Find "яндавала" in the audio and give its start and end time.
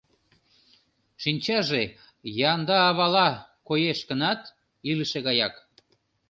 2.51-3.29